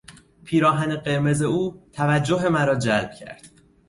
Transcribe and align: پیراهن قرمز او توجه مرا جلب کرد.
پیراهن 0.43 0.95
قرمز 0.95 1.41
او 1.41 1.87
توجه 1.93 2.49
مرا 2.49 2.75
جلب 2.75 3.11
کرد. 3.11 3.51